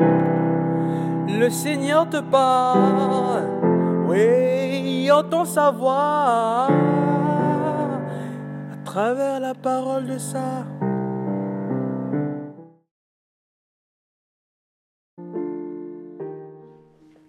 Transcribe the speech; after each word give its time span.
Le 0.00 1.48
Seigneur 1.48 2.08
te 2.08 2.20
parle, 2.20 3.44
oui, 4.08 5.10
entend 5.10 5.44
sa 5.44 5.70
voix 5.70 6.68
à 8.72 8.76
travers 8.84 9.40
la 9.40 9.54
parole 9.54 10.06
de 10.06 10.18
ça. 10.18 10.66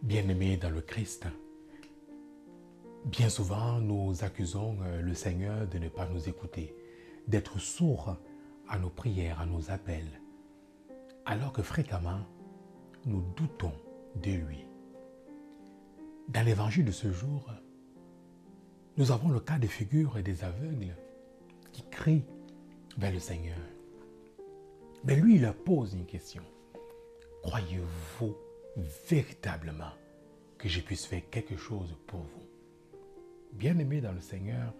Bien-aimés 0.02 0.58
dans 0.58 0.70
le 0.70 0.82
Christ, 0.82 1.28
bien 3.06 3.30
souvent 3.30 3.80
nous 3.80 4.24
accusons 4.24 4.78
euh, 4.84 5.02
le 5.02 5.14
Seigneur 5.14 5.68
de 5.68 5.78
ne 5.78 5.88
pas 5.88 6.08
nous 6.14 6.28
écouter, 6.28 6.76
d'être 7.28 7.60
sourd 7.60 8.18
à 8.68 8.78
nos 8.78 8.90
prières, 8.90 9.40
à 9.40 9.46
nos 9.46 9.72
appels, 9.72 10.22
alors 11.26 11.53
que 11.53 11.62
fréquemment 11.62 12.20
nous 13.05 13.22
doutons 13.36 13.73
de 14.16 14.32
lui. 14.32 14.66
Dans 16.28 16.46
l'évangile 16.46 16.86
de 16.86 16.92
ce 16.92 17.12
jour, 17.12 17.50
nous 18.98 19.12
avons 19.12 19.30
le 19.30 19.40
cas 19.40 19.58
de 19.58 19.68
figures 19.68 20.18
et 20.18 20.23
des 20.23 20.44
aveugles 20.44 20.96
qui 21.72 21.84
crient 21.90 22.26
vers 22.98 23.12
le 23.12 23.20
Seigneur. 23.20 23.58
Mais 25.04 25.16
lui, 25.16 25.36
il 25.36 25.42
leur 25.42 25.56
pose 25.56 25.94
une 25.94 26.06
question. 26.06 26.44
Croyez-vous 27.44 28.36
véritablement 29.09 29.92
que 30.58 30.70
je 30.70 30.81
puisse 30.81 31.06
faire 31.06 31.28
quelque 31.31 31.58
chose 31.58 31.95
pour 32.06 32.20
vous? 32.20 32.48
Bien-aimés 33.54 34.02
dans 34.02 34.12
le 34.12 34.22
Seigneur, 34.22 34.73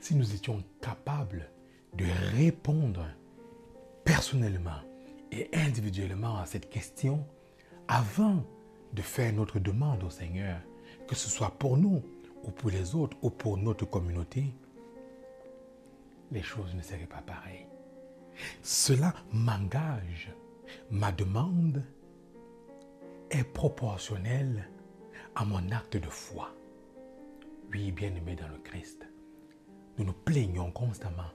si 0.00 0.14
nous 0.14 0.34
étions 0.34 0.62
capables 0.80 1.48
de 1.94 2.06
répondre 2.36 3.06
personnellement 4.04 4.80
et 5.32 5.48
individuellement 5.52 6.38
à 6.38 6.46
cette 6.46 6.68
question 6.68 7.26
avant 7.88 8.42
de 8.92 9.02
faire 9.02 9.32
notre 9.32 9.58
demande 9.58 10.02
au 10.04 10.10
Seigneur, 10.10 10.60
que 11.06 11.14
ce 11.14 11.28
soit 11.28 11.50
pour 11.58 11.76
nous 11.76 12.02
ou 12.44 12.50
pour 12.50 12.70
les 12.70 12.94
autres 12.94 13.16
ou 13.22 13.30
pour 13.30 13.56
notre 13.56 13.84
communauté, 13.84 14.54
les 16.32 16.42
choses 16.42 16.74
ne 16.74 16.82
seraient 16.82 17.06
pas 17.06 17.22
pareilles. 17.22 17.66
Cela 18.62 19.14
m'engage. 19.32 20.32
Ma 20.90 21.12
demande 21.12 21.82
est 23.30 23.44
proportionnelle 23.44 24.68
à 25.34 25.44
mon 25.44 25.70
acte 25.70 25.96
de 25.96 26.08
foi. 26.08 26.50
Oui, 27.72 27.92
bien-aimé 27.92 28.36
dans 28.36 28.48
le 28.48 28.58
Christ, 28.58 29.06
nous 29.98 30.04
nous 30.04 30.12
plaignons 30.12 30.70
constamment 30.70 31.30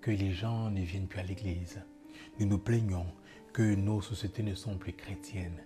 que 0.00 0.10
les 0.10 0.32
gens 0.32 0.70
ne 0.70 0.80
viennent 0.80 1.08
plus 1.08 1.20
à 1.20 1.24
l'église. 1.24 1.82
Nous 2.38 2.46
nous 2.46 2.58
plaignons 2.58 3.06
que 3.52 3.74
nos 3.74 4.00
sociétés 4.00 4.42
ne 4.42 4.54
sont 4.54 4.78
plus 4.78 4.92
chrétiennes. 4.92 5.64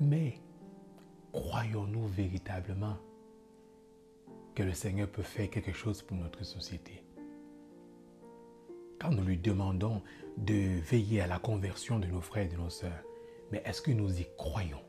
Mais 0.00 0.34
croyons-nous 1.32 2.06
véritablement 2.08 2.96
que 4.54 4.62
le 4.62 4.72
Seigneur 4.72 5.08
peut 5.08 5.22
faire 5.22 5.48
quelque 5.50 5.72
chose 5.72 6.02
pour 6.02 6.16
notre 6.16 6.44
société? 6.44 7.02
Quand 9.00 9.10
nous 9.10 9.24
lui 9.24 9.38
demandons 9.38 10.02
de 10.36 10.80
veiller 10.80 11.20
à 11.20 11.26
la 11.26 11.38
conversion 11.38 11.98
de 11.98 12.06
nos 12.06 12.20
frères 12.20 12.44
et 12.44 12.48
de 12.48 12.56
nos 12.56 12.70
sœurs, 12.70 13.02
mais 13.50 13.62
est-ce 13.64 13.80
que 13.80 13.90
nous 13.90 14.20
y 14.20 14.26
croyons? 14.36 14.82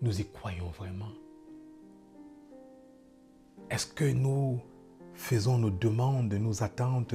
Nous 0.00 0.20
y 0.20 0.24
croyons 0.24 0.70
vraiment? 0.70 1.12
Est-ce 3.70 3.86
que 3.86 4.04
nous 4.04 4.60
faisons 5.14 5.58
nos 5.58 5.70
demandes, 5.70 6.32
nos 6.34 6.62
attentes, 6.62 7.14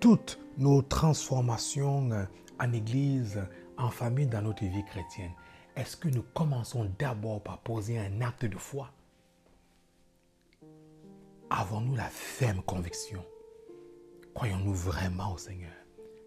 toutes 0.00 0.38
nos 0.58 0.82
transformations 0.82 2.10
en 2.58 2.72
Église, 2.72 3.42
en 3.82 3.90
famille, 3.90 4.26
dans 4.26 4.42
notre 4.42 4.64
vie 4.64 4.84
chrétienne 4.84 5.32
Est-ce 5.76 5.96
que 5.96 6.08
nous 6.08 6.24
commençons 6.34 6.90
d'abord 6.98 7.42
par 7.42 7.58
poser 7.58 7.98
un 7.98 8.20
acte 8.20 8.44
de 8.44 8.58
foi? 8.58 8.90
Avons-nous 11.50 11.96
la 11.96 12.08
ferme 12.08 12.62
conviction? 12.62 13.24
Croyons-nous 14.34 14.74
vraiment 14.74 15.34
au 15.34 15.38
Seigneur? 15.38 15.72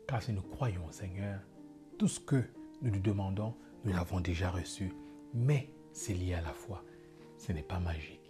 Car 0.07 0.21
si 0.21 0.33
nous 0.33 0.43
croyons 0.43 0.85
au 0.87 0.91
Seigneur, 0.91 1.39
tout 1.97 2.07
ce 2.07 2.19
que 2.19 2.43
nous 2.81 2.91
lui 2.91 3.01
demandons, 3.01 3.55
nous 3.83 3.93
l'avons 3.93 4.19
déjà 4.19 4.51
reçu. 4.51 4.93
Mais 5.33 5.69
c'est 5.93 6.13
lié 6.13 6.35
à 6.35 6.41
la 6.41 6.53
foi. 6.53 6.83
Ce 7.37 7.51
n'est 7.51 7.63
pas 7.63 7.79
magique. 7.79 8.29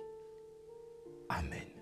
Amen. 1.30 1.75